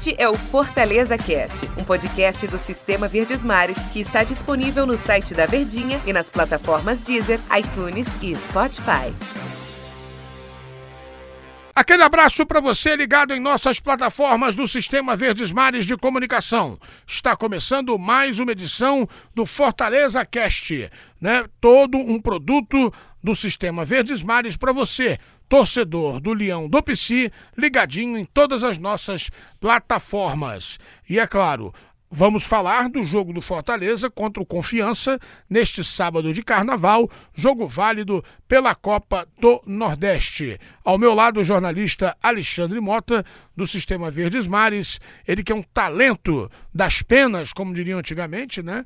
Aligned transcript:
Este 0.00 0.14
é 0.16 0.26
o 0.26 0.32
Fortaleza 0.32 1.18
Cast, 1.18 1.68
um 1.76 1.84
podcast 1.84 2.46
do 2.46 2.56
Sistema 2.56 3.06
Verdes 3.06 3.42
Mares 3.42 3.76
que 3.92 4.00
está 4.00 4.24
disponível 4.24 4.86
no 4.86 4.96
site 4.96 5.34
da 5.34 5.44
Verdinha 5.44 6.00
e 6.06 6.12
nas 6.14 6.30
plataformas 6.30 7.02
Deezer, 7.02 7.38
iTunes 7.54 8.06
e 8.22 8.34
Spotify. 8.34 9.12
Aquele 11.74 12.02
abraço 12.02 12.46
para 12.46 12.60
você 12.60 12.96
ligado 12.96 13.34
em 13.34 13.40
nossas 13.40 13.78
plataformas 13.78 14.56
do 14.56 14.66
Sistema 14.66 15.14
Verdes 15.14 15.52
Mares 15.52 15.84
de 15.84 15.94
Comunicação. 15.98 16.78
Está 17.06 17.36
começando 17.36 17.98
mais 17.98 18.38
uma 18.38 18.52
edição 18.52 19.06
do 19.34 19.44
Fortaleza 19.44 20.24
Cast, 20.24 20.90
né? 21.20 21.44
Todo 21.60 21.98
um 21.98 22.18
produto 22.18 22.90
do 23.22 23.34
Sistema 23.34 23.84
Verdes 23.84 24.22
Mares 24.22 24.56
para 24.56 24.72
você 24.72 25.18
torcedor 25.48 26.20
do 26.20 26.32
Leão 26.32 26.68
do 26.68 26.80
Psi, 26.80 27.30
ligadinho 27.58 28.16
em 28.16 28.24
todas 28.24 28.62
as 28.62 28.78
nossas 28.78 29.30
plataformas. 29.58 30.78
E 31.08 31.18
é 31.18 31.26
claro, 31.26 31.74
Vamos 32.12 32.42
falar 32.42 32.88
do 32.88 33.04
jogo 33.04 33.32
do 33.32 33.40
Fortaleza 33.40 34.10
contra 34.10 34.42
o 34.42 34.46
Confiança 34.46 35.16
neste 35.48 35.84
sábado 35.84 36.34
de 36.34 36.42
carnaval, 36.42 37.08
jogo 37.32 37.68
válido 37.68 38.24
pela 38.50 38.74
Copa 38.74 39.28
do 39.40 39.62
Nordeste. 39.64 40.58
Ao 40.84 40.98
meu 40.98 41.14
lado, 41.14 41.38
o 41.38 41.44
jornalista 41.44 42.16
Alexandre 42.20 42.80
Mota, 42.80 43.24
do 43.56 43.64
Sistema 43.64 44.10
Verdes 44.10 44.48
Mares, 44.48 44.98
ele 45.24 45.44
que 45.44 45.52
é 45.52 45.54
um 45.54 45.62
talento 45.62 46.50
das 46.74 47.00
penas, 47.00 47.52
como 47.52 47.72
diriam 47.72 48.00
antigamente, 48.00 48.60
né? 48.60 48.84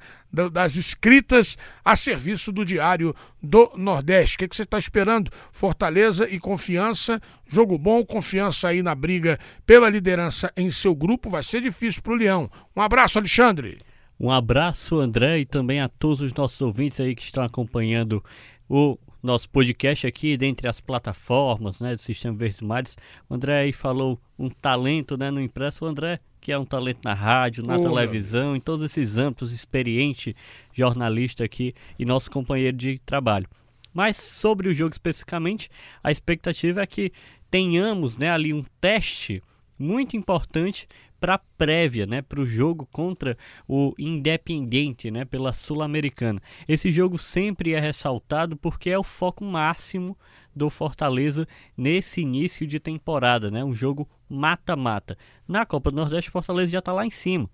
das 0.52 0.77
escritas 0.77 1.56
a 1.82 1.96
serviço 1.96 2.52
do 2.52 2.62
Diário 2.62 3.16
do 3.42 3.72
Nordeste. 3.74 4.36
O 4.36 4.38
que, 4.41 4.48
que 4.48 4.55
você 4.56 4.64
está 4.64 4.78
esperando? 4.78 5.30
Fortaleza 5.50 6.28
e 6.28 6.38
Confiança, 6.38 7.19
jogo 7.48 7.78
bom, 7.78 8.05
confiança 8.05 8.69
aí 8.69 8.83
na 8.83 8.94
briga 8.94 9.41
pela 9.64 9.88
liderança 9.88 10.52
em 10.55 10.69
seu 10.69 10.94
grupo, 10.94 11.30
vai 11.30 11.42
ser 11.42 11.62
difícil 11.62 12.02
para 12.02 12.12
o 12.12 12.16
Leão. 12.16 12.50
Um 12.77 12.83
abraço, 12.83 13.16
Alexandre. 13.16 13.80
Um 14.20 14.30
abraço, 14.30 15.00
André, 15.00 15.39
e 15.39 15.46
também 15.46 15.80
a 15.80 15.89
todos 15.89 16.20
os 16.20 16.34
nossos 16.34 16.61
ouvintes 16.61 17.00
aí 17.00 17.14
que 17.14 17.22
estão 17.22 17.42
acompanhando 17.42 18.22
o 18.69 18.98
nosso 19.25 19.48
podcast 19.48 20.06
aqui, 20.06 20.36
dentre 20.36 20.69
as 20.69 20.83
plataformas 20.83 21.80
né, 21.80 21.94
do 21.94 22.00
Sistema 22.00 22.36
Verdes 22.36 22.61
Mares. 22.61 22.98
O 23.28 23.34
André 23.34 23.62
aí 23.62 23.72
falou 23.72 24.20
um 24.39 24.50
talento 24.50 25.17
né, 25.17 25.30
no 25.30 25.41
impresso. 25.41 25.84
O 25.84 25.89
André, 25.89 26.20
que 26.42 26.53
é 26.53 26.58
um 26.58 26.67
talento 26.67 27.00
na 27.03 27.14
rádio, 27.14 27.64
na 27.64 27.78
televisão, 27.78 28.55
em 28.55 28.61
todos 28.61 28.84
esses 28.84 29.17
âmbitos, 29.17 29.50
experiente 29.50 30.36
jornalista 30.75 31.42
aqui 31.42 31.75
e 31.98 32.05
nosso 32.05 32.30
companheiro 32.30 32.77
de 32.77 32.98
trabalho. 32.98 33.48
Mas 33.95 34.19
sobre 34.19 34.69
o 34.69 34.75
jogo 34.75 34.92
especificamente, 34.92 35.70
a 36.02 36.12
expectativa 36.12 36.83
é 36.83 36.86
que 36.86 37.11
tenhamos 37.50 38.19
né, 38.19 38.30
ali 38.30 38.52
um 38.52 38.64
teste 38.78 39.42
muito 39.78 40.19
importante 40.19 40.86
para 41.25 41.36
a 41.36 41.39
prévia, 41.39 42.05
né, 42.05 42.20
para 42.20 42.39
o 42.39 42.44
jogo 42.44 42.86
contra 42.92 43.34
o 43.67 43.94
Independiente, 43.98 45.11
né, 45.11 45.25
pela 45.25 45.55
Sul-Americana. 45.55 46.39
Esse 46.69 46.92
jogo 46.92 47.17
sempre 47.17 47.72
é 47.72 47.80
ressaltado 47.80 48.58
porque 48.58 48.91
é 48.91 48.98
o 48.98 49.03
foco 49.03 49.42
máximo 49.42 50.19
do 50.55 50.69
Fortaleza 50.69 51.48
nesse 51.75 52.20
início 52.20 52.67
de 52.67 52.78
temporada, 52.78 53.50
né, 53.50 53.64
um 53.64 53.75
jogo 53.75 54.06
mata-mata. 54.28 55.17
Na 55.48 55.64
Copa 55.64 55.91
do 55.91 55.97
Nordeste, 55.97 56.30
Fortaleza 56.30 56.72
já 56.72 56.80
está 56.80 56.92
lá 56.92 57.06
em 57.06 57.11
cima 57.11 57.48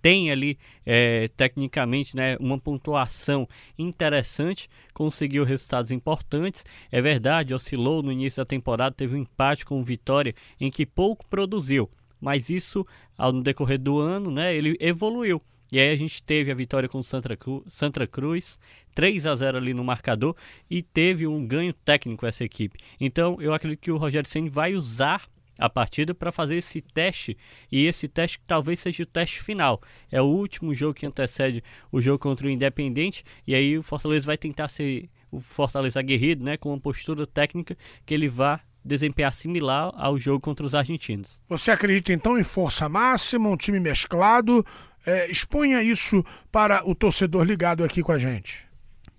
tem 0.00 0.30
ali 0.30 0.56
é, 0.86 1.28
tecnicamente 1.36 2.16
né, 2.16 2.36
uma 2.38 2.58
pontuação 2.58 3.48
interessante, 3.76 4.68
conseguiu 4.94 5.42
resultados 5.42 5.90
importantes. 5.90 6.64
É 6.90 7.00
verdade, 7.00 7.52
oscilou 7.52 8.00
no 8.00 8.12
início 8.12 8.40
da 8.40 8.46
temporada, 8.46 8.94
teve 8.94 9.16
um 9.16 9.22
empate 9.22 9.64
com 9.64 9.80
o 9.80 9.82
Vitória 9.82 10.34
em 10.60 10.70
que 10.70 10.86
pouco 10.86 11.26
produziu, 11.26 11.90
mas 12.20 12.50
isso 12.50 12.86
ao 13.16 13.32
no 13.32 13.42
decorrer 13.42 13.78
do 13.78 13.98
ano, 13.98 14.30
né, 14.30 14.54
ele 14.54 14.76
evoluiu. 14.80 15.42
E 15.70 15.78
aí 15.78 15.90
a 15.90 15.96
gente 15.96 16.22
teve 16.22 16.50
a 16.50 16.54
vitória 16.54 16.88
com 16.88 16.98
o 16.98 17.04
Santa, 17.04 17.36
Cru, 17.36 17.64
Santa 17.68 18.06
Cruz, 18.06 18.58
3 18.94 19.26
a 19.26 19.34
0 19.34 19.58
ali 19.58 19.74
no 19.74 19.84
marcador 19.84 20.34
e 20.68 20.82
teve 20.82 21.26
um 21.26 21.46
ganho 21.46 21.72
técnico 21.72 22.24
essa 22.24 22.42
equipe. 22.42 22.78
Então 22.98 23.36
eu 23.40 23.52
acredito 23.52 23.80
que 23.80 23.90
o 23.90 23.98
Rogério 23.98 24.28
Ceni 24.28 24.48
vai 24.48 24.74
usar 24.74 25.28
a 25.58 25.68
partida 25.68 26.14
para 26.14 26.32
fazer 26.32 26.56
esse 26.56 26.80
teste 26.80 27.36
e 27.70 27.84
esse 27.86 28.08
teste 28.08 28.40
talvez 28.46 28.80
seja 28.80 29.02
o 29.02 29.06
teste 29.06 29.42
final. 29.42 29.82
É 30.10 30.22
o 30.22 30.26
último 30.26 30.72
jogo 30.72 30.94
que 30.94 31.04
antecede 31.04 31.62
o 31.92 32.00
jogo 32.00 32.18
contra 32.18 32.46
o 32.46 32.50
Independente 32.50 33.24
e 33.46 33.54
aí 33.54 33.76
o 33.76 33.82
Fortaleza 33.82 34.24
vai 34.24 34.38
tentar 34.38 34.68
ser 34.68 35.10
o 35.30 35.40
Fortaleza 35.40 36.00
aguerrido, 36.00 36.42
né, 36.42 36.56
com 36.56 36.70
uma 36.70 36.80
postura 36.80 37.26
técnica 37.26 37.76
que 38.06 38.14
ele 38.14 38.28
vá 38.28 38.60
desempenhar 38.88 39.32
similar 39.32 39.92
ao 39.94 40.18
jogo 40.18 40.40
contra 40.40 40.66
os 40.66 40.74
argentinos. 40.74 41.40
Você 41.48 41.70
acredita 41.70 42.12
então 42.12 42.38
em 42.38 42.42
força 42.42 42.88
máxima, 42.88 43.48
um 43.48 43.56
time 43.56 43.78
mesclado? 43.78 44.64
É, 45.06 45.30
exponha 45.30 45.82
isso 45.82 46.24
para 46.50 46.88
o 46.88 46.94
torcedor 46.94 47.44
ligado 47.44 47.84
aqui 47.84 48.02
com 48.02 48.12
a 48.12 48.18
gente. 48.18 48.66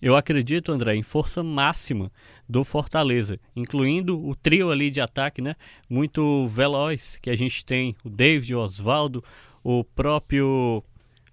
Eu 0.02 0.16
acredito, 0.16 0.72
André, 0.72 0.96
em 0.96 1.03
força 1.03 1.44
máxima 1.44 2.12
do 2.47 2.63
Fortaleza, 2.63 3.38
incluindo 3.56 4.18
o 4.25 4.34
trio 4.34 4.72
ali 4.72 4.90
de 4.90 5.02
ataque, 5.02 5.41
né? 5.41 5.56
Muito 5.90 6.47
veloz 6.47 7.18
que 7.22 7.30
a 7.30 7.36
gente 7.36 7.66
tem, 7.66 7.96
o 8.03 8.09
David, 8.09 8.56
o 8.56 8.59
Oswaldo, 8.59 9.24
o 9.63 9.84
próprio 9.84 10.84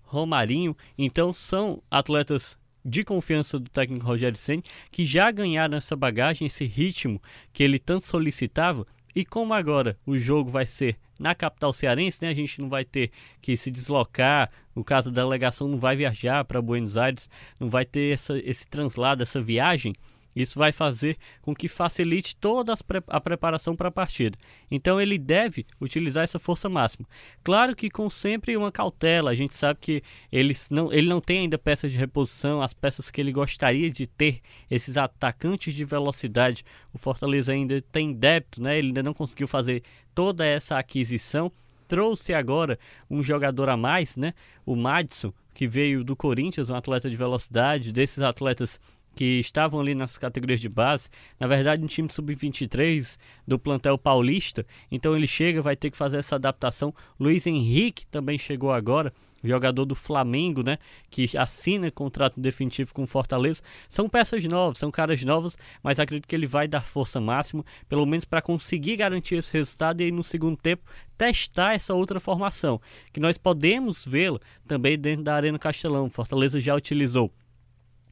Romarinho. 0.02 0.76
Então 0.98 1.32
são 1.32 1.80
atletas 1.90 2.58
de 2.86 3.02
confiança 3.02 3.58
do 3.58 3.68
técnico 3.68 4.06
Rogério 4.06 4.38
Ceni 4.38 4.62
que 4.92 5.04
já 5.04 5.30
ganharam 5.30 5.76
essa 5.76 5.96
bagagem, 5.96 6.46
esse 6.46 6.64
ritmo 6.64 7.20
que 7.52 7.62
ele 7.62 7.78
tanto 7.78 8.06
solicitava. 8.06 8.86
E 9.14 9.24
como 9.24 9.54
agora 9.54 9.98
o 10.06 10.16
jogo 10.16 10.50
vai 10.50 10.66
ser 10.66 10.96
na 11.18 11.34
capital 11.34 11.72
cearense, 11.72 12.18
né, 12.22 12.28
a 12.28 12.34
gente 12.34 12.60
não 12.60 12.68
vai 12.68 12.84
ter 12.84 13.10
que 13.40 13.56
se 13.56 13.70
deslocar, 13.70 14.50
no 14.74 14.84
caso 14.84 15.10
da 15.10 15.22
delegação 15.22 15.66
não 15.66 15.78
vai 15.78 15.96
viajar 15.96 16.44
para 16.44 16.62
Buenos 16.62 16.96
Aires, 16.96 17.28
não 17.58 17.68
vai 17.70 17.84
ter 17.84 18.12
essa, 18.12 18.38
esse 18.38 18.68
translado, 18.68 19.22
essa 19.22 19.40
viagem. 19.40 19.94
Isso 20.36 20.58
vai 20.58 20.70
fazer 20.70 21.16
com 21.40 21.54
que 21.54 21.66
facilite 21.66 22.36
toda 22.36 22.74
a 23.08 23.20
preparação 23.20 23.74
para 23.74 23.88
a 23.88 23.90
partida. 23.90 24.36
Então 24.70 25.00
ele 25.00 25.18
deve 25.18 25.64
utilizar 25.80 26.24
essa 26.24 26.38
força 26.38 26.68
máxima. 26.68 27.08
Claro 27.42 27.74
que 27.74 27.88
com 27.88 28.10
sempre 28.10 28.54
uma 28.54 28.70
cautela. 28.70 29.30
A 29.30 29.34
gente 29.34 29.56
sabe 29.56 29.80
que 29.80 30.02
ele 30.30 30.54
não, 30.70 30.92
ele 30.92 31.08
não 31.08 31.22
tem 31.22 31.40
ainda 31.40 31.56
peças 31.56 31.90
de 31.90 31.96
reposição, 31.96 32.60
as 32.60 32.74
peças 32.74 33.10
que 33.10 33.18
ele 33.18 33.32
gostaria 33.32 33.90
de 33.90 34.06
ter, 34.06 34.42
esses 34.70 34.98
atacantes 34.98 35.72
de 35.72 35.84
velocidade. 35.86 36.62
O 36.92 36.98
Fortaleza 36.98 37.52
ainda 37.52 37.80
tem 37.90 38.12
débito, 38.12 38.62
né? 38.62 38.78
ele 38.78 38.88
ainda 38.88 39.02
não 39.02 39.14
conseguiu 39.14 39.48
fazer 39.48 39.82
toda 40.14 40.44
essa 40.44 40.78
aquisição. 40.78 41.50
Trouxe 41.88 42.34
agora 42.34 42.78
um 43.08 43.22
jogador 43.22 43.68
a 43.70 43.76
mais, 43.76 44.16
né? 44.16 44.34
o 44.66 44.76
Madison, 44.76 45.32
que 45.54 45.66
veio 45.66 46.04
do 46.04 46.14
Corinthians, 46.14 46.68
um 46.68 46.74
atleta 46.74 47.08
de 47.08 47.16
velocidade, 47.16 47.92
desses 47.92 48.18
atletas 48.18 48.78
que 49.16 49.40
estavam 49.40 49.80
ali 49.80 49.94
nas 49.94 50.18
categorias 50.18 50.60
de 50.60 50.68
base, 50.68 51.08
na 51.40 51.46
verdade 51.46 51.82
um 51.82 51.86
time 51.86 52.08
sub-23 52.12 53.16
do 53.48 53.58
plantel 53.58 53.96
paulista, 53.96 54.64
então 54.92 55.16
ele 55.16 55.26
chega, 55.26 55.62
vai 55.62 55.74
ter 55.74 55.90
que 55.90 55.96
fazer 55.96 56.18
essa 56.18 56.36
adaptação. 56.36 56.94
Luiz 57.18 57.46
Henrique 57.46 58.06
também 58.08 58.36
chegou 58.38 58.70
agora, 58.70 59.12
jogador 59.42 59.86
do 59.86 59.94
Flamengo, 59.94 60.62
né, 60.62 60.78
que 61.08 61.30
assina 61.36 61.90
contrato 61.90 62.38
definitivo 62.38 62.92
com 62.92 63.06
Fortaleza. 63.06 63.62
São 63.88 64.06
peças 64.06 64.44
novas, 64.44 64.78
são 64.78 64.90
caras 64.90 65.22
novos, 65.22 65.56
mas 65.82 65.98
acredito 65.98 66.28
que 66.28 66.34
ele 66.34 66.46
vai 66.46 66.68
dar 66.68 66.82
força 66.82 67.18
máxima, 67.18 67.64
pelo 67.88 68.04
menos 68.04 68.26
para 68.26 68.42
conseguir 68.42 68.96
garantir 68.96 69.36
esse 69.36 69.52
resultado 69.52 70.02
e 70.02 70.04
aí 70.04 70.12
no 70.12 70.22
segundo 70.22 70.58
tempo 70.58 70.84
testar 71.16 71.74
essa 71.74 71.94
outra 71.94 72.20
formação, 72.20 72.78
que 73.14 73.20
nós 73.20 73.38
podemos 73.38 74.04
vê-la 74.04 74.40
também 74.68 74.98
dentro 74.98 75.24
da 75.24 75.34
Arena 75.34 75.58
Castelão. 75.58 76.10
Fortaleza 76.10 76.60
já 76.60 76.74
utilizou 76.74 77.32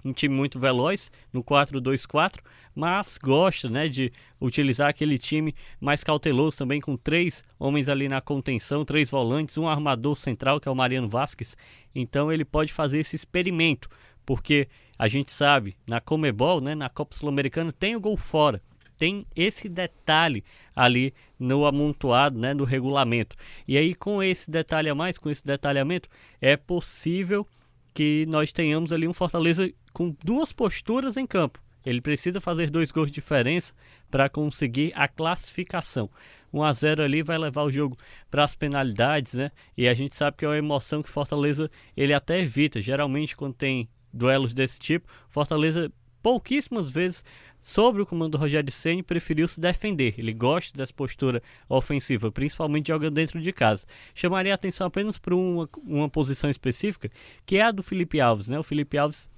um 0.04 0.12
time 0.12 0.34
muito 0.34 0.59
veloz 0.59 1.10
no 1.32 1.42
4-2-4, 1.42 2.41
mas 2.75 3.16
gosta 3.16 3.69
né, 3.70 3.88
de 3.88 4.12
utilizar 4.41 4.88
aquele 4.88 5.19
time 5.19 5.54
mais 5.81 6.04
cauteloso 6.04 6.59
também, 6.59 6.81
com 6.81 6.97
três 6.97 7.42
homens 7.59 7.88
ali 7.88 8.09
na 8.09 8.21
contenção, 8.21 8.84
três 8.84 9.10
volantes, 9.10 9.56
um 9.56 9.68
armador 9.68 10.15
central, 10.15 10.60
que 10.60 10.68
é 10.68 10.71
o 10.71 10.77
Mariano 10.77 11.09
Vasquez. 11.09 11.56
Então 11.95 12.30
ele 12.30 12.45
pode 12.45 12.72
fazer 12.72 12.98
esse 12.98 13.16
experimento, 13.16 13.89
porque 14.27 14.68
a 14.98 15.09
gente 15.09 15.33
sabe, 15.33 15.77
na 15.86 16.01
Comebol, 16.01 16.60
né, 16.60 16.74
na 16.74 16.89
Copa 16.89 17.16
Sul-Americana, 17.16 17.72
tem 17.72 17.97
o 17.97 18.01
gol 18.01 18.16
fora. 18.16 18.60
Tem 18.97 19.27
esse 19.34 19.68
detalhe 19.68 20.45
ali 20.74 21.12
no 21.36 21.66
amontoado, 21.66 22.39
né, 22.39 22.54
no 22.54 22.62
regulamento. 22.62 23.36
E 23.66 23.77
aí, 23.77 23.92
com 23.92 24.22
esse 24.22 24.48
detalhe 24.48 24.89
a 24.89 24.95
mais, 24.95 25.18
com 25.18 25.28
esse 25.28 25.45
detalhamento, 25.45 26.09
é 26.41 26.56
possível 26.56 27.47
que 27.94 28.26
nós 28.26 28.52
tenhamos 28.52 28.92
ali 28.92 29.08
um 29.08 29.14
Fortaleza 29.14 29.72
com 29.92 30.14
duas 30.22 30.52
posturas 30.52 31.16
em 31.16 31.26
campo. 31.26 31.62
Ele 31.86 32.00
precisa 32.00 32.41
fazer 32.41 32.70
dois 32.70 32.91
gols 32.91 33.08
de 33.08 33.14
diferença 33.14 33.72
para 34.10 34.28
conseguir 34.28 34.92
a 34.94 35.06
classificação. 35.06 36.10
1 36.52 36.62
a 36.62 36.72
0 36.72 37.02
ali 37.02 37.22
vai 37.22 37.38
levar 37.38 37.62
o 37.62 37.70
jogo 37.70 37.96
para 38.30 38.44
as 38.44 38.54
penalidades, 38.54 39.34
né? 39.34 39.50
E 39.76 39.88
a 39.88 39.94
gente 39.94 40.16
sabe 40.16 40.36
que 40.36 40.44
é 40.44 40.48
uma 40.48 40.56
emoção 40.56 41.02
que 41.02 41.10
Fortaleza 41.10 41.70
ele 41.96 42.14
até 42.14 42.41
evita. 42.41 42.80
Geralmente 42.80 43.36
quando 43.36 43.54
tem 43.54 43.88
duelos 44.12 44.54
desse 44.54 44.78
tipo, 44.78 45.08
Fortaleza 45.28 45.92
pouquíssimas 46.22 46.88
vezes 46.88 47.22
sobre 47.65 48.03
o 48.03 48.07
comando 48.07 48.33
do 48.33 48.39
Rogério 48.39 48.71
Ceni 48.71 49.03
preferiu 49.03 49.49
se 49.49 49.59
defender. 49.59 50.15
Ele 50.19 50.34
gosta 50.34 50.77
dessa 50.77 50.93
postura 50.93 51.43
ofensiva, 51.66 52.31
principalmente 52.31 52.89
jogando 52.89 53.15
dentro 53.15 53.41
de 53.41 53.53
casa. 53.53 53.87
Chamaria 54.15 54.53
a 54.53 54.55
atenção 54.55 54.87
apenas 54.87 55.16
para 55.16 55.34
uma, 55.34 55.69
uma 55.83 56.09
posição 56.09 56.51
específica, 56.51 57.11
que 57.47 57.57
é 57.57 57.63
a 57.63 57.71
do 57.71 57.83
Felipe 57.83 58.21
Alves. 58.21 58.49
Né? 58.49 58.59
O 58.59 58.63
Felipe 58.63 58.99
Alves 58.99 59.31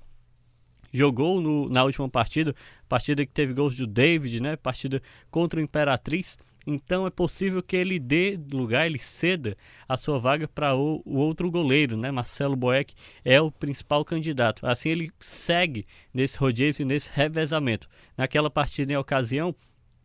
jogou 0.93 1.41
no, 1.41 1.69
na 1.69 1.85
última 1.85 2.09
partida, 2.09 2.55
partida 2.89 3.25
que 3.25 3.33
teve 3.33 3.55
gols 3.55 3.77
do 3.77 3.87
David, 3.87 4.41
né? 4.41 4.57
partida 4.57 5.01
contra 5.31 5.61
o 5.61 5.63
Imperatriz. 5.63 6.37
Então 6.67 7.07
é 7.07 7.11
possível 7.11 7.63
que 7.63 7.77
ele 7.77 7.99
dê 7.99 8.39
lugar, 8.53 8.87
ele 8.87 8.99
ceda 8.99 9.57
a 9.89 9.97
sua 9.97 10.19
vaga 10.19 10.49
para 10.49 10.75
o, 10.75 11.01
o, 11.05 11.17
outro 11.19 11.49
goleiro, 11.51 11.97
né? 11.97 12.11
Marcelo 12.11 12.57
Boeck 12.57 12.93
é 13.25 13.41
o 13.41 13.53
principal 13.53 14.05
candidato. 14.05 14.67
Assim 14.67 14.89
ele 14.89 15.13
segue 15.21 15.87
nesse 16.13 16.37
rodízio, 16.37 16.85
nesse 16.85 17.11
revezamento. 17.13 17.89
Naquela 18.17 18.51
partida 18.51 18.93
em 18.93 18.97
ocasião 18.97 19.55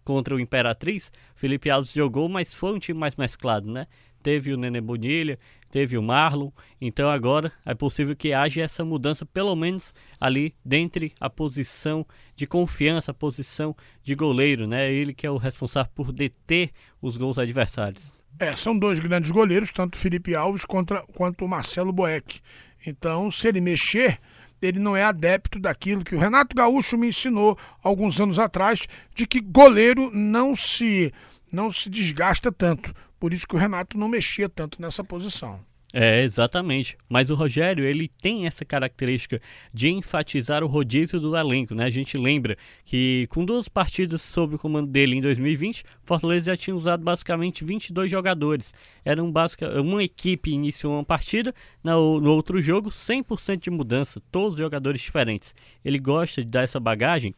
contra 0.03 0.35
o 0.35 0.39
Imperatriz, 0.39 1.11
Felipe 1.35 1.69
Alves 1.69 1.91
jogou, 1.93 2.29
mas 2.29 2.53
foi 2.53 2.73
um 2.73 2.79
time 2.79 2.99
mais 2.99 3.15
mesclado, 3.15 3.71
né? 3.71 3.87
Teve 4.21 4.53
o 4.53 4.57
Nenê 4.57 4.79
Bonilha, 4.81 5.39
teve 5.71 5.97
o 5.97 6.03
Marlon, 6.03 6.51
então 6.79 7.09
agora 7.09 7.51
é 7.65 7.73
possível 7.73 8.15
que 8.15 8.33
haja 8.33 8.61
essa 8.61 8.83
mudança, 8.85 9.25
pelo 9.25 9.55
menos 9.55 9.93
ali 10.19 10.53
dentre 10.63 11.13
a 11.19 11.29
posição 11.29 12.05
de 12.35 12.45
confiança, 12.45 13.11
a 13.11 13.13
posição 13.13 13.75
de 14.03 14.13
goleiro, 14.13 14.67
né? 14.67 14.91
Ele 14.91 15.13
que 15.13 15.25
é 15.25 15.31
o 15.31 15.37
responsável 15.37 15.91
por 15.95 16.11
deter 16.11 16.71
os 17.01 17.17
gols 17.17 17.39
adversários. 17.39 18.11
É, 18.39 18.55
são 18.55 18.77
dois 18.77 18.99
grandes 18.99 19.31
goleiros, 19.31 19.71
tanto 19.71 19.97
Felipe 19.97 20.35
Alves 20.35 20.65
contra, 20.65 21.03
quanto 21.13 21.47
Marcelo 21.47 21.93
Boeck. 21.93 22.39
Então, 22.85 23.29
se 23.29 23.47
ele 23.47 23.61
mexer, 23.61 24.19
ele 24.61 24.79
não 24.79 24.95
é 24.95 25.03
adepto 25.03 25.59
daquilo 25.59 26.03
que 26.03 26.15
o 26.15 26.19
Renato 26.19 26.55
Gaúcho 26.55 26.97
me 26.97 27.07
ensinou 27.07 27.57
alguns 27.83 28.19
anos 28.19 28.39
atrás, 28.39 28.87
de 29.15 29.25
que 29.25 29.39
goleiro 29.39 30.11
não 30.11 30.55
se 30.55 31.13
não 31.51 31.71
se 31.71 31.89
desgasta 31.89 32.51
tanto. 32.51 32.93
Por 33.21 33.35
isso 33.35 33.47
que 33.47 33.55
o 33.55 33.59
Renato 33.59 33.99
não 33.99 34.07
mexia 34.07 34.49
tanto 34.49 34.81
nessa 34.81 35.03
posição. 35.03 35.59
É, 35.93 36.23
exatamente. 36.23 36.97
Mas 37.07 37.29
o 37.29 37.35
Rogério, 37.35 37.85
ele 37.85 38.07
tem 38.07 38.47
essa 38.47 38.65
característica 38.65 39.39
de 39.71 39.89
enfatizar 39.89 40.63
o 40.63 40.67
rodízio 40.67 41.19
do 41.19 41.37
elenco, 41.37 41.75
né? 41.75 41.83
A 41.83 41.91
gente 41.91 42.17
lembra 42.17 42.57
que 42.83 43.27
com 43.29 43.45
duas 43.45 43.69
partidas 43.69 44.23
sob 44.23 44.55
o 44.55 44.57
comando 44.57 44.89
dele 44.89 45.17
em 45.17 45.21
2020, 45.21 45.83
Fortaleza 46.01 46.47
já 46.47 46.57
tinha 46.57 46.75
usado 46.75 47.03
basicamente 47.03 47.63
22 47.63 48.09
jogadores. 48.09 48.73
Era 49.05 49.23
um 49.23 49.31
básica, 49.31 49.79
uma 49.79 50.03
equipe 50.03 50.49
iniciou 50.49 50.95
uma 50.95 51.03
partida, 51.03 51.53
no, 51.83 52.19
no 52.19 52.31
outro 52.31 52.59
jogo 52.59 52.89
100% 52.89 53.59
de 53.59 53.69
mudança, 53.69 54.19
todos 54.31 54.57
jogadores 54.57 54.99
diferentes. 54.99 55.53
Ele 55.85 55.99
gosta 55.99 56.41
de 56.41 56.49
dar 56.49 56.63
essa 56.63 56.79
bagagem 56.79 57.35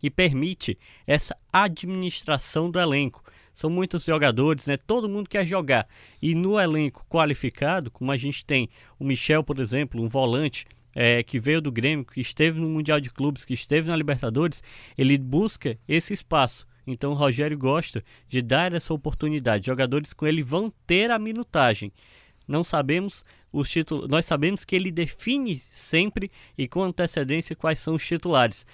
e 0.00 0.08
permite 0.08 0.78
essa 1.04 1.36
administração 1.52 2.70
do 2.70 2.78
elenco 2.78 3.24
são 3.54 3.70
muitos 3.70 4.04
jogadores, 4.04 4.66
né? 4.66 4.76
Todo 4.76 5.08
mundo 5.08 5.28
quer 5.28 5.46
jogar. 5.46 5.86
E 6.20 6.34
no 6.34 6.60
elenco 6.60 7.06
qualificado, 7.08 7.90
como 7.90 8.10
a 8.10 8.16
gente 8.16 8.44
tem 8.44 8.68
o 8.98 9.04
Michel, 9.04 9.44
por 9.44 9.60
exemplo, 9.60 10.02
um 10.02 10.08
volante 10.08 10.66
é, 10.94 11.22
que 11.22 11.38
veio 11.38 11.60
do 11.60 11.72
Grêmio, 11.72 12.04
que 12.04 12.20
esteve 12.20 12.60
no 12.60 12.68
Mundial 12.68 13.00
de 13.00 13.10
Clubes, 13.10 13.44
que 13.44 13.54
esteve 13.54 13.88
na 13.88 13.96
Libertadores, 13.96 14.62
ele 14.98 15.16
busca 15.16 15.78
esse 15.88 16.12
espaço. 16.12 16.66
Então 16.86 17.12
o 17.12 17.14
Rogério 17.14 17.56
gosta 17.56 18.04
de 18.28 18.42
dar 18.42 18.72
essa 18.72 18.92
oportunidade. 18.92 19.66
Jogadores 19.66 20.12
com 20.12 20.26
ele 20.26 20.42
vão 20.42 20.72
ter 20.86 21.10
a 21.10 21.18
minutagem. 21.18 21.92
Não 22.46 22.62
sabemos 22.62 23.24
os 23.50 23.70
títulos, 23.70 24.08
nós 24.08 24.26
sabemos 24.26 24.64
que 24.64 24.76
ele 24.76 24.90
define 24.90 25.62
sempre 25.70 26.30
e 26.58 26.68
com 26.68 26.82
antecedência 26.82 27.56
quais 27.56 27.78
são 27.78 27.94
os 27.94 28.06
titulares. 28.06 28.66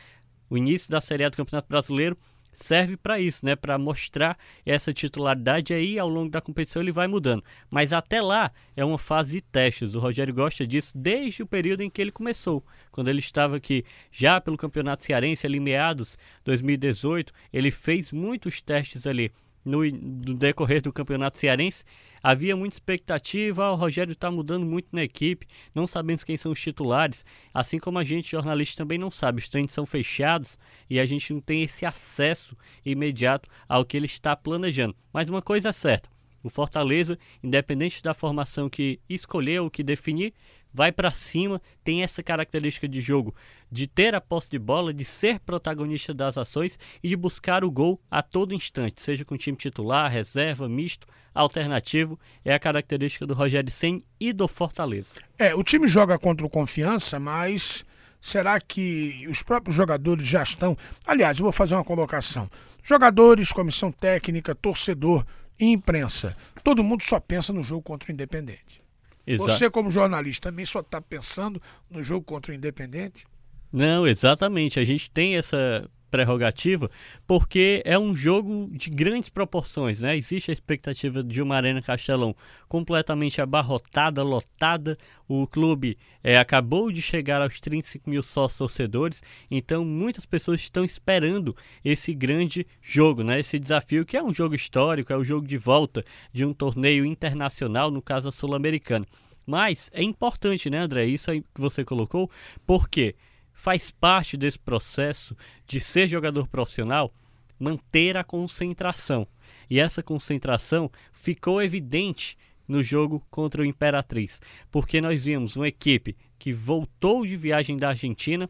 O 0.49 0.59
início 0.59 0.91
da 0.91 1.01
Série 1.01 1.23
A 1.23 1.29
do 1.29 1.37
Campeonato 1.37 1.69
Brasileiro 1.69 2.19
serve 2.61 2.97
para 2.97 3.19
isso, 3.19 3.45
né? 3.45 3.57
Para 3.57 3.79
mostrar 3.79 4.39
essa 4.65 4.93
titularidade 4.93 5.73
aí 5.73 5.99
ao 5.99 6.09
longo 6.09 6.31
da 6.31 6.41
competição 6.41 6.81
ele 6.83 6.93
vai 6.93 7.07
mudando. 7.07 7.43
Mas 7.71 7.93
até 7.93 8.21
lá 8.21 8.53
é 8.77 8.85
uma 8.85 8.99
fase 8.99 9.33
de 9.33 9.41
testes. 9.41 9.95
O 9.95 9.99
Rogério 9.99 10.35
gosta 10.35 10.67
disso 10.67 10.93
desde 10.97 11.43
o 11.43 11.47
período 11.47 11.83
em 11.83 11.91
que 11.91 12.01
ele 12.01 12.13
começou, 12.13 12.65
quando 12.91 13.09
ele 13.09 13.21
estava 13.21 13.57
aqui 13.57 13.85
já 14.13 14.41
pelo 14.41 14.57
Campeonato 14.57 15.05
Cearense 15.05 15.47
ali 15.47 15.59
meados 15.59 16.19
2018, 16.45 17.33
ele 17.53 17.71
fez 17.71 18.13
muitos 18.13 18.63
testes 18.63 19.07
ali 19.07 19.33
no, 19.71 19.91
decorrer 20.37 20.83
do 20.83 20.93
Campeonato 20.93 21.39
Cearense 21.39 21.85
Havia 22.23 22.55
muita 22.55 22.75
expectativa, 22.75 23.71
o 23.71 23.75
Rogério 23.75 24.13
está 24.13 24.31
mudando 24.31 24.67
muito 24.67 24.89
na 24.93 25.03
equipe, 25.03 25.47
não 25.75 25.87
sabemos 25.87 26.23
quem 26.23 26.37
são 26.37 26.53
os 26.53 26.61
titulares, 26.61 27.25
assim 27.53 27.79
como 27.79 27.99
a 27.99 28.05
gente, 28.05 28.33
jornalista, 28.33 28.77
também 28.83 28.99
não 28.99 29.11
sabe. 29.11 29.39
Os 29.39 29.49
treinos 29.49 29.73
são 29.73 29.87
fechados 29.87 30.59
e 30.89 31.01
a 31.01 31.07
gente 31.07 31.33
não 31.33 31.41
tem 31.41 31.63
esse 31.63 31.87
acesso 31.87 32.55
imediato 32.85 33.49
ao 33.67 33.87
que 33.87 33.97
ele 33.97 34.05
está 34.05 34.37
planejando. 34.37 34.95
Mas 35.11 35.31
uma 35.31 35.41
coisa 35.41 35.71
é 35.71 35.73
certa, 35.73 36.11
o 36.43 36.51
Fortaleza, 36.51 37.19
independente 37.43 38.03
da 38.03 38.13
formação 38.13 38.69
que 38.69 39.01
escolher 39.09 39.63
ou 39.63 39.71
que 39.71 39.83
definir, 39.83 40.35
vai 40.73 40.93
para 40.93 41.11
cima, 41.11 41.61
tem 41.83 42.03
essa 42.03 42.23
característica 42.23 42.89
de 42.89 43.01
jogo 43.01 43.35
de 43.71 43.87
ter 43.87 44.15
a 44.15 44.21
posse 44.21 44.51
de 44.51 44.59
bola, 44.59 44.93
de 44.93 45.05
ser 45.05 45.41
protagonista 45.41 46.13
das 46.13 46.37
ações 46.37 46.79
e 47.03 47.09
de 47.09 47.17
buscar 47.17 47.65
o 47.65 47.71
gol 47.71 48.01
a 48.11 48.23
todo 48.23 48.55
instante, 48.55 49.01
seja 49.01 49.25
com 49.25 49.37
time 49.37 49.57
titular, 49.57 50.11
reserva, 50.11 50.69
misto, 50.69 51.07
alternativo, 51.35 52.19
é 52.45 52.53
a 52.53 52.59
característica 52.59 53.27
do 53.27 53.35
Rogério 53.35 53.71
Sen 53.71 54.03
e 54.19 54.33
do 54.33 54.49
Fortaleza. 54.49 55.15
É, 55.39 55.55
o 55.55 55.63
time 55.63 55.87
joga 55.87 56.19
contra 56.19 56.45
o 56.45 56.51
Confiança, 56.51 57.21
mas 57.21 57.85
será 58.21 58.61
que 58.61 59.27
os 59.29 59.43
próprios 59.43 59.77
jogadores 59.77 60.27
já 60.27 60.43
estão? 60.43 60.77
Aliás, 61.07 61.39
eu 61.39 61.45
vou 61.45 61.53
fazer 61.53 61.75
uma 61.75 61.85
colocação. 61.85 62.51
Jogadores, 62.83 63.53
comissão 63.53 63.93
técnica, 63.93 64.55
torcedor 64.55 65.25
e 65.59 65.67
imprensa, 65.67 66.37
todo 66.65 66.83
mundo 66.83 67.05
só 67.05 67.21
pensa 67.21 67.53
no 67.53 67.63
jogo 67.63 67.83
contra 67.83 68.11
o 68.11 68.13
Independente. 68.13 68.83
Exato. 69.27 69.51
Você, 69.51 69.71
como 69.71 69.91
jornalista, 69.91 70.51
também 70.51 70.67
só 70.67 70.81
está 70.81 71.01
pensando 71.01 71.61
no 71.89 72.03
jogo 72.03 72.25
contra 72.25 72.53
o 72.53 72.55
Independente? 72.55 73.27
Não, 73.73 74.07
exatamente. 74.07 74.81
A 74.81 74.85
gente 74.85 75.11
tem 75.11 75.37
essa 75.37 75.89
prerrogativa 76.11 76.91
porque 77.27 77.83
é 77.85 77.99
um 77.99 78.15
jogo 78.15 78.69
de 78.73 78.91
grandes 78.91 79.29
proporções, 79.29 80.01
né? 80.01 80.17
Existe 80.17 80.51
a 80.51 80.53
expectativa 80.53 81.23
de 81.23 81.41
uma 81.41 81.57
Arena 81.57 81.81
Castelão 81.81 82.35
completamente 82.69 83.41
abarrotada, 83.41 84.23
lotada. 84.23 84.99
O 85.29 85.47
clube 85.47 85.97
é, 86.23 86.39
acabou 86.39 86.91
de 86.91 87.01
chegar 87.01 87.41
aos 87.41 87.61
35 87.61 88.11
mil 88.11 88.23
sócios 88.23 88.59
torcedores, 88.59 89.23
então 89.51 89.85
muitas 89.85 90.27
pessoas 90.27 90.61
estão 90.61 90.85
esperando 90.85 91.57
esse 91.85 92.13
grande 92.13 92.67
jogo, 92.83 93.23
né? 93.23 93.41
Esse 93.41 93.59
desafio 93.59 94.05
que 94.05 94.17
é 94.17 94.23
um 94.23 94.33
jogo 94.33 94.55
histórico, 94.55 95.13
é 95.13 95.17
o 95.17 95.25
jogo 95.25 95.47
de 95.47 95.57
volta 95.57 96.05
de 96.33 96.45
um 96.45 96.53
torneio 96.53 97.07
internacional, 97.07 97.91
no 97.91 98.03
caso 98.03 98.29
a 98.29 98.33
Sul-Americana. 98.33 99.07
Mas 99.47 99.91
é 99.93 100.03
importante, 100.03 100.71
né, 100.71 100.79
André? 100.79 101.07
Isso 101.07 101.31
aí 101.31 101.41
que 101.41 101.61
você 101.61 101.85
colocou, 101.85 102.31
porque 102.67 103.13
quê? 103.13 103.17
Faz 103.61 103.91
parte 103.91 104.39
desse 104.39 104.59
processo 104.59 105.37
de 105.67 105.81
ser 105.81 106.09
jogador 106.09 106.49
profissional 106.49 107.13
manter 107.59 108.17
a 108.17 108.25
concentração. 108.25 109.29
E 109.69 109.79
essa 109.79 110.03
concentração 110.03 110.91
ficou 111.13 111.61
evidente 111.61 112.39
no 112.67 112.83
jogo 112.83 113.23
contra 113.31 113.61
o 113.61 113.65
Imperatriz, 113.67 114.41
porque 114.71 114.99
nós 115.03 115.23
vimos 115.23 115.57
uma 115.57 115.69
equipe 115.69 116.17
que 116.39 116.55
voltou 116.55 117.27
de 117.27 117.37
viagem 117.37 117.77
da 117.77 117.89
Argentina, 117.89 118.49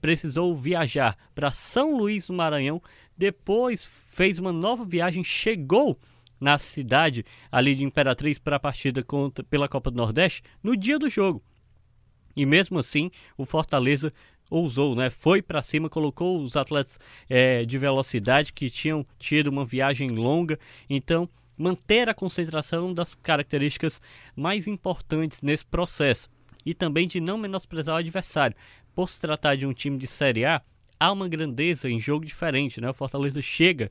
precisou 0.00 0.56
viajar 0.56 1.18
para 1.34 1.50
São 1.50 1.96
Luís 1.96 2.28
do 2.28 2.32
Maranhão, 2.32 2.80
depois 3.18 3.84
fez 4.10 4.38
uma 4.38 4.52
nova 4.52 4.84
viagem, 4.84 5.24
chegou 5.24 5.98
na 6.40 6.56
cidade 6.56 7.24
ali 7.50 7.74
de 7.74 7.82
Imperatriz 7.82 8.38
para 8.38 8.56
a 8.56 8.60
partida 8.60 9.02
contra, 9.02 9.42
pela 9.42 9.68
Copa 9.68 9.90
do 9.90 9.96
Nordeste 9.96 10.44
no 10.62 10.76
dia 10.76 11.00
do 11.00 11.08
jogo. 11.08 11.42
E 12.36 12.44
mesmo 12.44 12.78
assim, 12.78 13.10
o 13.36 13.46
Fortaleza 13.46 14.12
ousou, 14.50 14.94
né? 14.94 15.10
Foi 15.10 15.42
para 15.42 15.62
cima, 15.62 15.88
colocou 15.88 16.40
os 16.40 16.56
atletas 16.56 16.98
é, 17.28 17.64
de 17.64 17.78
velocidade 17.78 18.52
que 18.52 18.70
tinham 18.70 19.04
tido 19.18 19.48
uma 19.48 19.64
viagem 19.64 20.10
longa. 20.10 20.58
Então, 20.88 21.28
manter 21.56 22.08
a 22.08 22.14
concentração 22.14 22.92
das 22.92 23.14
características 23.14 24.00
mais 24.34 24.66
importantes 24.66 25.42
nesse 25.42 25.64
processo 25.64 26.30
e 26.64 26.74
também 26.74 27.06
de 27.06 27.20
não 27.20 27.38
menosprezar 27.38 27.96
o 27.96 27.98
adversário. 27.98 28.56
Por 28.94 29.08
se 29.08 29.20
tratar 29.20 29.56
de 29.56 29.66
um 29.66 29.72
time 29.72 29.98
de 29.98 30.06
Série 30.06 30.44
A, 30.44 30.62
há 30.98 31.12
uma 31.12 31.28
grandeza 31.28 31.88
em 31.88 32.00
jogo 32.00 32.24
diferente, 32.24 32.80
né? 32.80 32.90
O 32.90 32.94
Fortaleza 32.94 33.40
chega 33.42 33.90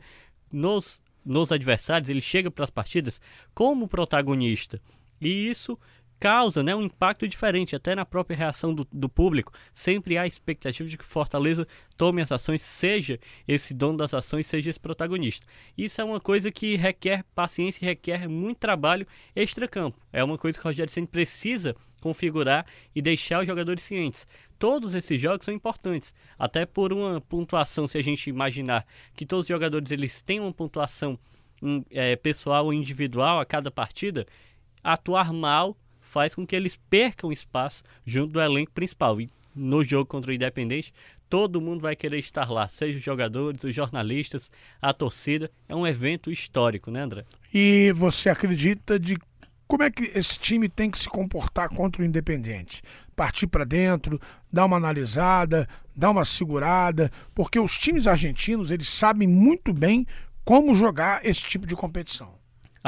nos 0.52 1.04
nos 1.26 1.52
adversários, 1.52 2.08
ele 2.08 2.22
chega 2.22 2.52
para 2.52 2.64
as 2.64 2.70
partidas 2.70 3.20
como 3.54 3.88
protagonista. 3.88 4.80
E 5.20 5.50
isso 5.50 5.80
causa 6.20 6.64
né, 6.64 6.76
um 6.76 6.84
impacto 6.84 7.28
diferente, 7.28 7.76
até 7.76 7.96
na 7.96 8.06
própria 8.06 8.38
reação 8.38 8.74
do, 8.74 8.88
do, 8.92 9.10
público. 9.10 9.52
Sempre 9.74 10.18
há 10.18 10.26
expectativa 10.26 10.88
de 10.88 10.98
que 10.98 11.04
Fortaleza 11.04 11.68
tome 11.98 12.22
as 12.22 12.32
ações, 12.32 12.62
seja 12.62 13.20
esse 13.48 13.74
dono 13.74 13.98
das 13.98 14.14
ações, 14.14 14.48
seja 14.48 14.70
esse 14.70 14.80
protagonista. 14.80 15.46
Isso 15.78 16.00
é 16.02 16.04
uma 16.04 16.20
coisa 16.20 16.52
que 16.52 16.76
requer 16.76 17.24
paciência 17.36 17.84
e 17.84 17.88
requer 17.88 18.28
muito 18.28 18.58
trabalho 18.58 19.08
extra-campo. 19.36 20.00
É 20.12 20.24
uma 20.24 20.38
coisa 20.38 20.58
que 20.58 20.66
o 20.66 20.70
Rogério 20.70 20.92
Senna 20.92 21.08
precisa 21.08 21.76
configurar 22.02 22.66
e 22.94 23.02
deixar 23.02 23.42
os 23.42 23.48
jogadores 23.48 23.84
cientes. 23.84 24.28
Todos 24.60 24.94
esses 24.94 25.20
jogos 25.20 25.46
são 25.46 25.54
importantes, 25.54 26.14
até 26.38 26.66
por 26.66 26.94
uma 26.94 27.20
pontuação, 27.20 27.88
se 27.88 27.98
a 27.98 28.02
gente 28.02 28.30
imaginar 28.30 28.86
que 29.16 29.26
todos 29.26 29.44
os 29.44 29.50
jogadores 29.50 29.92
eles 29.92 30.22
têm 30.22 30.40
uma 30.40 30.54
pontuação 30.54 31.18
um, 31.62 31.84
é, 31.90 32.16
pessoal 32.16 32.66
ou 32.66 32.74
individual 32.74 33.40
a 33.40 33.46
cada 33.46 33.72
partida, 33.72 34.26
atuar 34.84 35.34
mal 35.34 35.76
faz 36.16 36.34
com 36.34 36.48
que 36.48 36.56
eles 36.56 36.80
percam 36.90 37.30
espaço 37.30 37.84
junto 38.06 38.32
do 38.32 38.42
elenco 38.42 38.72
principal. 38.72 39.20
E 39.20 39.30
no 39.54 39.84
jogo 39.84 40.06
contra 40.06 40.32
o 40.32 40.34
Independente, 40.34 40.94
todo 41.30 41.60
mundo 41.60 41.82
vai 41.82 41.94
querer 41.94 42.20
estar 42.20 42.50
lá, 42.50 42.70
seja 42.70 42.98
os 42.98 43.04
jogadores, 43.04 43.62
os 43.66 43.76
jornalistas, 43.76 44.50
a 44.82 44.94
torcida. 44.94 45.52
É 45.68 45.76
um 45.76 45.86
evento 45.86 46.32
histórico, 46.32 46.90
né, 46.90 47.02
André? 47.02 47.26
E 47.54 47.92
você 47.98 48.30
acredita 48.30 48.98
de 48.98 49.18
como 49.68 49.84
é 49.84 49.92
que 49.92 50.04
esse 50.18 50.40
time 50.40 50.70
tem 50.70 50.90
que 50.90 50.98
se 50.98 51.10
comportar 51.10 51.68
contra 51.68 52.02
o 52.02 52.06
Independente? 52.06 52.82
Partir 53.14 53.48
para 53.48 53.66
dentro, 53.66 54.22
dar 54.50 54.64
uma 54.64 54.78
analisada, 54.78 55.68
dar 55.94 56.12
uma 56.12 56.24
segurada, 56.24 57.12
porque 57.34 57.60
os 57.60 57.78
times 57.78 58.08
argentinos 58.08 58.72
eles 58.72 58.88
sabem 58.88 59.28
muito 59.28 59.74
bem 59.74 60.08
como 60.46 60.76
jogar 60.76 61.26
esse 61.26 61.42
tipo 61.42 61.68
de 61.68 61.76
competição, 61.76 62.36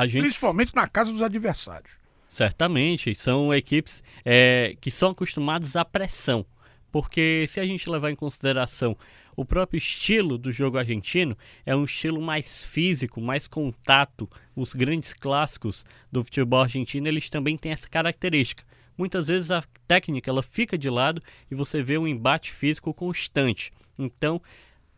gente... 0.06 0.22
principalmente 0.22 0.74
na 0.74 0.88
casa 0.88 1.12
dos 1.12 1.22
adversários. 1.22 1.98
Certamente, 2.28 3.16
são 3.16 3.54
equipes 3.54 4.04
é, 4.26 4.76
que 4.80 4.92
são 4.92 5.12
acostumadas 5.12 5.76
à 5.76 5.86
pressão. 5.86 6.46
Porque 6.92 7.46
se 7.48 7.60
a 7.60 7.66
gente 7.66 7.90
levar 7.90 8.12
em 8.12 8.16
consideração 8.16 8.98
o 9.36 9.46
próprio 9.46 9.78
estilo 9.78 10.38
do 10.38 10.52
jogo 10.52 10.78
argentino, 10.78 11.38
é 11.66 11.76
um 11.76 11.84
estilo 11.84 12.22
mais 12.22 12.66
físico, 12.66 13.22
mais 13.22 13.48
contato. 13.48 14.30
Os 14.56 14.74
grandes 14.74 15.14
clássicos 15.14 15.86
do 16.12 16.24
futebol 16.24 16.62
argentino, 16.62 17.08
eles 17.08 17.30
também 17.30 17.56
têm 17.56 17.72
essa 17.72 17.88
característica. 17.88 18.64
Muitas 18.98 19.28
vezes 19.28 19.52
a 19.52 19.64
técnica 19.88 20.32
ela 20.32 20.42
fica 20.42 20.76
de 20.76 20.90
lado 20.90 21.22
e 21.52 21.56
você 21.56 21.84
vê 21.84 21.98
um 21.98 22.08
embate 22.08 22.52
físico 22.52 22.92
constante. 22.94 23.72
Então, 23.98 24.42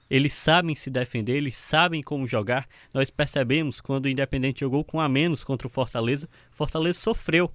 eles 0.09 0.33
sabem 0.33 0.73
se 0.73 0.89
defender, 0.89 1.35
eles 1.35 1.55
sabem 1.55 2.01
como 2.01 2.25
jogar. 2.25 2.67
Nós 2.93 3.09
percebemos 3.09 3.79
quando 3.79 4.05
o 4.05 4.09
Independente 4.09 4.61
jogou 4.61 4.83
com 4.83 4.99
a 4.99 5.07
menos 5.07 5.43
contra 5.43 5.67
o 5.67 5.69
Fortaleza, 5.69 6.27
Fortaleza 6.51 6.99
sofreu. 6.99 7.53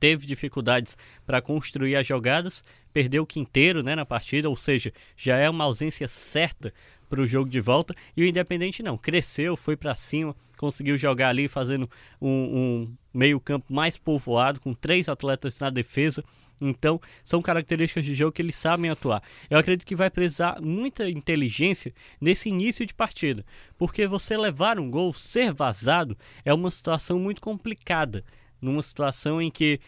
Teve 0.00 0.26
dificuldades 0.26 0.96
para 1.24 1.42
construir 1.42 1.94
as 1.94 2.06
jogadas, 2.06 2.64
perdeu 2.92 3.22
o 3.22 3.26
quinteiro 3.26 3.82
né, 3.82 3.94
na 3.94 4.04
partida, 4.04 4.48
ou 4.48 4.56
seja, 4.56 4.92
já 5.16 5.36
é 5.36 5.48
uma 5.48 5.64
ausência 5.64 6.08
certa 6.08 6.72
para 7.08 7.20
o 7.20 7.26
jogo 7.26 7.48
de 7.48 7.60
volta. 7.60 7.94
E 8.16 8.22
o 8.22 8.26
Independente 8.26 8.82
não, 8.82 8.96
cresceu, 8.98 9.56
foi 9.56 9.76
para 9.76 9.94
cima, 9.94 10.34
conseguiu 10.56 10.96
jogar 10.96 11.28
ali 11.28 11.46
fazendo 11.46 11.88
um, 12.20 12.28
um 12.30 12.96
meio-campo 13.14 13.72
mais 13.72 13.98
povoado, 13.98 14.58
com 14.58 14.74
três 14.74 15.08
atletas 15.08 15.60
na 15.60 15.70
defesa 15.70 16.24
então, 16.68 17.00
são 17.24 17.42
características 17.42 18.04
de 18.04 18.14
jogo 18.14 18.32
que 18.32 18.40
eles 18.40 18.54
sabem 18.54 18.90
atuar. 18.90 19.22
Eu 19.50 19.58
acredito 19.58 19.86
que 19.86 19.96
vai 19.96 20.08
precisar 20.08 20.60
muita 20.60 21.10
inteligência 21.10 21.92
nesse 22.20 22.48
início 22.48 22.86
de 22.86 22.94
partida, 22.94 23.44
porque 23.76 24.06
você 24.06 24.36
levar 24.36 24.78
um 24.78 24.90
gol, 24.90 25.12
ser 25.12 25.52
vazado, 25.52 26.16
é 26.44 26.54
uma 26.54 26.70
situação 26.70 27.18
muito 27.18 27.40
complicada. 27.40 28.24
Numa 28.60 28.82
situação 28.82 29.42
em 29.42 29.50
que 29.50 29.80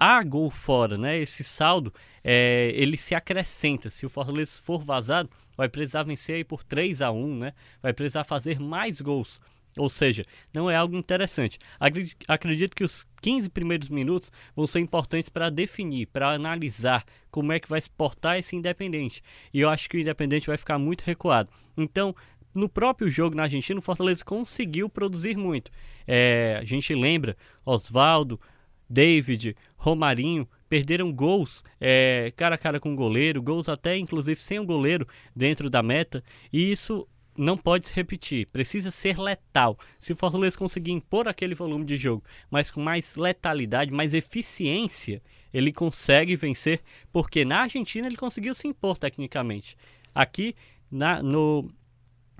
há 0.00 0.22
gol 0.22 0.50
fora, 0.50 0.96
né? 0.96 1.18
Esse 1.18 1.44
saldo, 1.44 1.92
é, 2.24 2.72
ele 2.74 2.96
se 2.96 3.14
acrescenta. 3.14 3.90
Se 3.90 4.06
o 4.06 4.10
Fortaleza 4.10 4.52
for 4.62 4.82
vazado, 4.82 5.28
vai 5.54 5.68
precisar 5.68 6.02
vencer 6.02 6.36
aí 6.36 6.44
por 6.44 6.64
3 6.64 7.02
a 7.02 7.10
1 7.10 7.36
né? 7.36 7.52
Vai 7.82 7.92
precisar 7.92 8.24
fazer 8.24 8.58
mais 8.58 9.02
gols 9.02 9.38
ou 9.76 9.88
seja, 9.88 10.24
não 10.52 10.70
é 10.70 10.76
algo 10.76 10.96
interessante. 10.96 11.58
Acredito 12.26 12.74
que 12.74 12.84
os 12.84 13.06
15 13.20 13.48
primeiros 13.50 13.88
minutos 13.88 14.32
vão 14.54 14.66
ser 14.66 14.80
importantes 14.80 15.28
para 15.28 15.50
definir, 15.50 16.06
para 16.06 16.30
analisar 16.30 17.04
como 17.30 17.52
é 17.52 17.60
que 17.60 17.68
vai 17.68 17.80
se 17.80 17.90
portar 17.90 18.38
esse 18.38 18.56
Independente. 18.56 19.22
E 19.52 19.60
eu 19.60 19.68
acho 19.68 19.88
que 19.88 19.96
o 19.96 20.00
Independente 20.00 20.46
vai 20.46 20.56
ficar 20.56 20.78
muito 20.78 21.02
recuado. 21.02 21.50
Então, 21.76 22.14
no 22.54 22.68
próprio 22.68 23.10
jogo 23.10 23.36
na 23.36 23.42
Argentina, 23.42 23.78
o 23.78 23.82
Fortaleza 23.82 24.24
conseguiu 24.24 24.88
produzir 24.88 25.36
muito. 25.36 25.70
É, 26.06 26.58
a 26.60 26.64
gente 26.64 26.94
lembra 26.94 27.36
Oswaldo, 27.64 28.40
David, 28.88 29.54
Romarinho, 29.76 30.48
perderam 30.68 31.12
gols 31.12 31.62
é, 31.80 32.32
cara 32.36 32.54
a 32.54 32.58
cara 32.58 32.80
com 32.80 32.92
o 32.92 32.96
goleiro, 32.96 33.42
gols 33.42 33.68
até 33.68 33.96
inclusive 33.96 34.40
sem 34.40 34.58
o 34.58 34.64
goleiro 34.64 35.06
dentro 35.34 35.68
da 35.68 35.82
meta, 35.82 36.22
e 36.52 36.72
isso 36.72 37.06
não 37.36 37.56
pode 37.56 37.88
se 37.88 37.94
repetir, 37.94 38.46
precisa 38.46 38.90
ser 38.90 39.18
letal. 39.18 39.78
Se 39.98 40.12
o 40.12 40.16
Fortaleza 40.16 40.56
conseguir 40.56 40.92
impor 40.92 41.28
aquele 41.28 41.54
volume 41.54 41.84
de 41.84 41.96
jogo, 41.96 42.24
mas 42.50 42.70
com 42.70 42.80
mais 42.80 43.16
letalidade, 43.16 43.92
mais 43.92 44.14
eficiência, 44.14 45.22
ele 45.52 45.72
consegue 45.72 46.36
vencer, 46.36 46.80
porque 47.12 47.44
na 47.44 47.62
Argentina 47.62 48.06
ele 48.06 48.16
conseguiu 48.16 48.54
se 48.54 48.66
impor 48.66 48.98
tecnicamente. 48.98 49.76
Aqui 50.14 50.54
na, 50.90 51.22
no, 51.22 51.70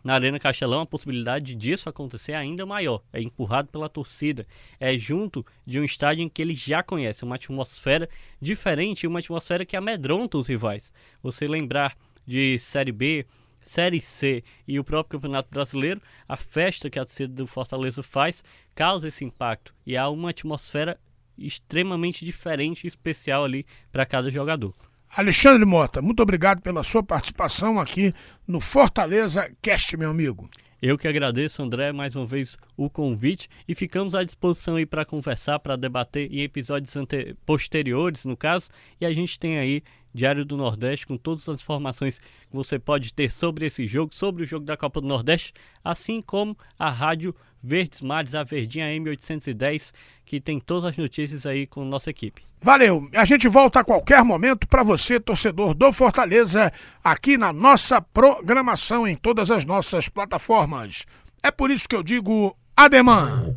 na 0.02 0.14
Arena 0.14 0.38
Castelão 0.38 0.80
a 0.80 0.86
possibilidade 0.86 1.54
disso 1.54 1.88
acontecer 1.88 2.32
é 2.32 2.36
ainda 2.36 2.64
maior. 2.64 3.02
É 3.12 3.20
empurrado 3.20 3.68
pela 3.68 3.88
torcida, 3.88 4.46
é 4.78 4.96
junto 4.96 5.44
de 5.66 5.80
um 5.80 5.84
estádio 5.84 6.22
em 6.22 6.28
que 6.28 6.40
ele 6.40 6.54
já 6.54 6.82
conhece, 6.82 7.24
uma 7.24 7.36
atmosfera 7.36 8.08
diferente, 8.40 9.06
uma 9.06 9.18
atmosfera 9.18 9.64
que 9.66 9.76
amedronta 9.76 10.38
os 10.38 10.46
rivais. 10.46 10.92
Você 11.22 11.48
lembrar 11.48 11.96
de 12.26 12.58
Série 12.58 12.92
B, 12.92 13.26
Série 13.66 14.00
C 14.00 14.42
e 14.66 14.78
o 14.78 14.84
próprio 14.84 15.18
Campeonato 15.18 15.50
Brasileiro, 15.50 16.00
a 16.26 16.36
festa 16.36 16.88
que 16.88 16.98
a 16.98 17.04
torcida 17.04 17.34
do 17.34 17.46
Fortaleza 17.46 18.02
faz 18.02 18.42
causa 18.74 19.08
esse 19.08 19.24
impacto 19.24 19.74
e 19.84 19.96
há 19.96 20.08
uma 20.08 20.30
atmosfera 20.30 20.98
extremamente 21.36 22.24
diferente 22.24 22.84
e 22.84 22.88
especial 22.88 23.44
ali 23.44 23.66
para 23.92 24.06
cada 24.06 24.30
jogador. 24.30 24.74
Alexandre 25.10 25.64
Mota, 25.64 26.00
muito 26.00 26.22
obrigado 26.22 26.62
pela 26.62 26.82
sua 26.82 27.02
participação 27.02 27.78
aqui 27.78 28.14
no 28.46 28.60
Fortaleza 28.60 29.50
Cast, 29.60 29.96
meu 29.96 30.10
amigo. 30.10 30.48
Eu 30.80 30.98
que 30.98 31.08
agradeço, 31.08 31.62
André, 31.62 31.90
mais 31.90 32.14
uma 32.14 32.26
vez 32.26 32.58
o 32.76 32.90
convite 32.90 33.48
e 33.66 33.74
ficamos 33.74 34.14
à 34.14 34.22
disposição 34.22 34.76
aí 34.76 34.84
para 34.84 35.06
conversar, 35.06 35.58
para 35.58 35.74
debater 35.74 36.30
em 36.30 36.42
episódios 36.42 36.92
posteriores, 37.46 38.24
no 38.26 38.36
caso, 38.36 38.68
e 39.00 39.06
a 39.06 39.12
gente 39.12 39.38
tem 39.38 39.58
aí 39.58 39.82
Diário 40.16 40.46
do 40.46 40.56
Nordeste 40.56 41.06
com 41.06 41.18
todas 41.18 41.46
as 41.46 41.60
informações 41.60 42.18
que 42.18 42.56
você 42.56 42.78
pode 42.78 43.12
ter 43.12 43.30
sobre 43.30 43.66
esse 43.66 43.86
jogo, 43.86 44.14
sobre 44.14 44.42
o 44.42 44.46
jogo 44.46 44.64
da 44.64 44.76
Copa 44.76 44.98
do 45.00 45.06
Nordeste, 45.06 45.52
assim 45.84 46.22
como 46.22 46.56
a 46.78 46.90
Rádio 46.90 47.34
Verdes 47.62 48.00
Mares, 48.00 48.34
a 48.34 48.42
Verdinha 48.42 48.86
M810, 48.86 49.92
que 50.24 50.40
tem 50.40 50.58
todas 50.58 50.86
as 50.86 50.96
notícias 50.96 51.44
aí 51.44 51.66
com 51.66 51.84
nossa 51.84 52.08
equipe. 52.08 52.42
Valeu. 52.62 53.08
A 53.14 53.26
gente 53.26 53.46
volta 53.46 53.80
a 53.80 53.84
qualquer 53.84 54.24
momento 54.24 54.66
para 54.66 54.82
você, 54.82 55.20
torcedor 55.20 55.74
do 55.74 55.92
Fortaleza, 55.92 56.72
aqui 57.04 57.36
na 57.36 57.52
nossa 57.52 58.00
programação 58.00 59.06
em 59.06 59.16
todas 59.16 59.50
as 59.50 59.66
nossas 59.66 60.08
plataformas. 60.08 61.04
É 61.42 61.50
por 61.50 61.70
isso 61.70 61.86
que 61.86 61.94
eu 61.94 62.02
digo 62.02 62.56
ademã. 62.74 63.54